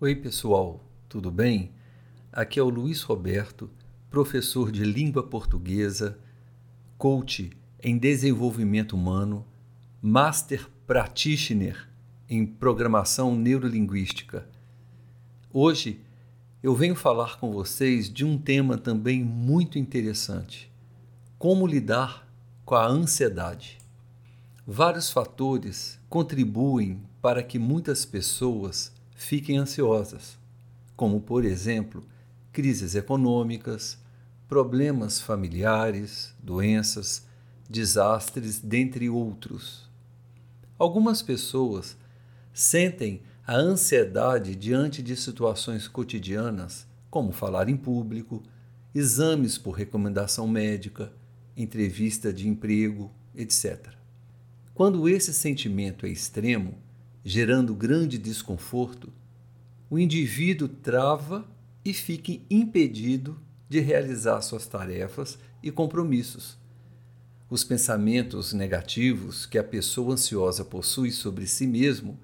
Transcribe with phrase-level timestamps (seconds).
[0.00, 1.70] Oi, pessoal, tudo bem?
[2.32, 3.70] Aqui é o Luiz Roberto,
[4.10, 6.18] professor de língua portuguesa,
[6.98, 9.46] coach em desenvolvimento humano,
[10.02, 11.88] master practitioner
[12.28, 14.48] em programação neurolinguística.
[15.52, 16.00] Hoje
[16.60, 20.72] eu venho falar com vocês de um tema também muito interessante:
[21.38, 22.28] como lidar
[22.64, 23.78] com a ansiedade.
[24.66, 30.36] Vários fatores contribuem para que muitas pessoas fiquem ansiosas,
[30.96, 32.04] como, por exemplo,
[32.52, 33.98] crises econômicas,
[34.48, 37.26] problemas familiares, doenças,
[37.68, 39.88] desastres, dentre outros.
[40.78, 41.96] Algumas pessoas
[42.52, 48.42] sentem a ansiedade diante de situações cotidianas, como falar em público,
[48.94, 51.12] exames por recomendação médica,
[51.56, 53.88] entrevista de emprego, etc.
[54.72, 56.78] Quando esse sentimento é extremo,
[57.24, 59.10] gerando grande desconforto,
[59.88, 61.48] o indivíduo trava
[61.82, 66.58] e fica impedido de realizar suas tarefas e compromissos.
[67.48, 72.18] Os pensamentos negativos que a pessoa ansiosa possui sobre si mesmo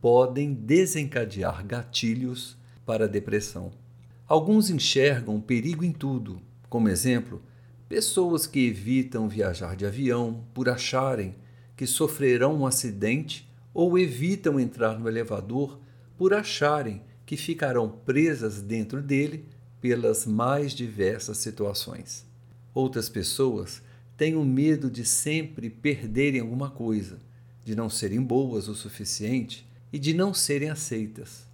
[0.00, 3.72] podem desencadear gatilhos para a depressão.
[4.26, 7.42] Alguns enxergam perigo em tudo, como exemplo,
[7.88, 11.34] pessoas que evitam viajar de avião por acharem
[11.74, 13.47] que sofrerão um acidente
[13.78, 15.78] ou evitam entrar no elevador
[16.16, 19.44] por acharem que ficarão presas dentro dele
[19.80, 22.26] pelas mais diversas situações.
[22.74, 23.80] Outras pessoas
[24.16, 27.20] têm o medo de sempre perderem alguma coisa,
[27.64, 31.46] de não serem boas o suficiente e de não serem aceitas.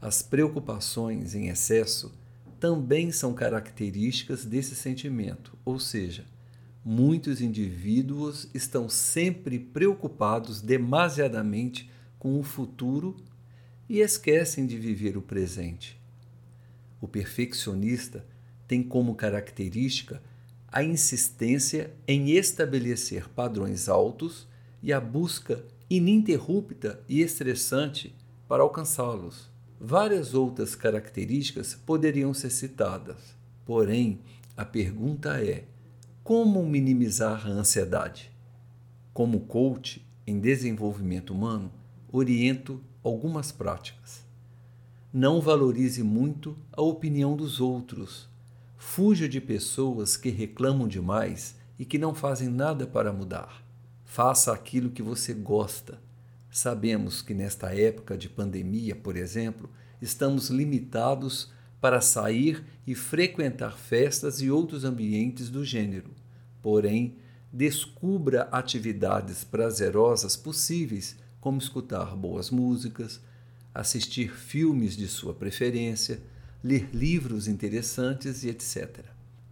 [0.00, 2.10] As preocupações em excesso
[2.58, 6.24] também são características desse sentimento, ou seja,
[6.88, 13.16] muitos indivíduos estão sempre preocupados demasiadamente com o futuro
[13.88, 16.00] e esquecem de viver o presente.
[17.00, 18.24] O perfeccionista
[18.68, 20.22] tem como característica
[20.70, 24.46] a insistência em estabelecer padrões altos
[24.80, 28.14] e a busca ininterrupta e estressante
[28.46, 29.50] para alcançá-los.
[29.80, 34.20] Várias outras características poderiam ser citadas, porém,
[34.56, 35.64] a pergunta é:
[36.26, 38.32] como minimizar a ansiedade?
[39.14, 41.70] Como coach em desenvolvimento humano,
[42.10, 44.26] oriento algumas práticas.
[45.12, 48.28] Não valorize muito a opinião dos outros.
[48.76, 53.62] Fuja de pessoas que reclamam demais e que não fazem nada para mudar.
[54.04, 56.02] Faça aquilo que você gosta.
[56.50, 59.70] Sabemos que nesta época de pandemia, por exemplo,
[60.02, 66.10] estamos limitados para sair e frequentar festas e outros ambientes do gênero.
[66.62, 67.16] Porém,
[67.52, 73.20] descubra atividades prazerosas possíveis, como escutar boas músicas,
[73.74, 76.20] assistir filmes de sua preferência,
[76.62, 79.04] ler livros interessantes e etc.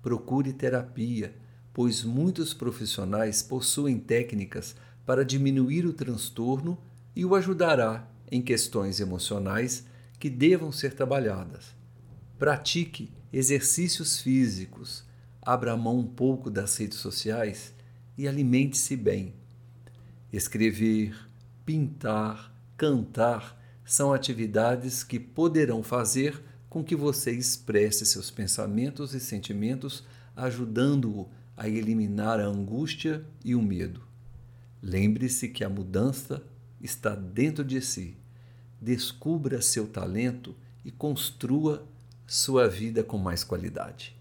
[0.03, 1.35] Procure terapia
[1.75, 6.79] pois muitos profissionais possuem técnicas para diminuir o transtorno
[7.17, 9.85] e o ajudará em questões emocionais
[10.19, 11.75] que devam ser trabalhadas.
[12.39, 15.05] Pratique exercícios físicos,
[15.41, 17.73] abra mão um pouco das redes sociais
[18.19, 19.35] e alimente-se bem.
[20.33, 21.17] Escrever,
[21.65, 30.03] pintar, cantar são atividades que poderão fazer com que você expresse seus pensamentos e sentimentos,
[30.35, 34.03] ajudando-o a eliminar a angústia e o medo.
[34.83, 36.43] Lembre-se que a mudança
[36.81, 38.17] está dentro de si.
[38.81, 41.87] Descubra seu talento e construa
[42.27, 44.17] sua vida com mais qualidade.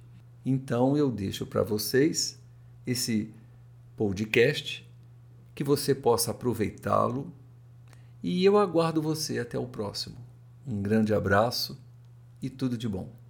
[0.45, 2.39] Então eu deixo para vocês
[2.85, 3.33] esse
[3.95, 4.87] podcast
[5.55, 7.31] que você possa aproveitá-lo
[8.21, 10.17] e eu aguardo você até o próximo.
[10.65, 11.77] Um grande abraço
[12.41, 13.22] e tudo de bom.